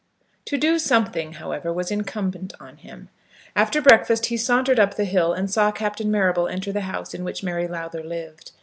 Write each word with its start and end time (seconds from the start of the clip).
To 0.45 0.57
do 0.57 0.79
something, 0.79 1.33
however, 1.33 1.71
was 1.71 1.91
incumbent 1.91 2.53
on 2.59 2.77
him. 2.77 3.09
After 3.55 3.83
breakfast 3.83 4.25
he 4.25 4.35
sauntered 4.35 4.79
up 4.79 4.95
the 4.95 5.05
hill 5.05 5.31
and 5.31 5.47
saw 5.47 5.71
Captain 5.71 6.09
Marrable 6.09 6.47
enter 6.47 6.71
the 6.71 6.81
house 6.81 7.13
in 7.13 7.23
which 7.23 7.43
Mary 7.43 7.67
Lowther 7.67 8.03
lived. 8.03 8.51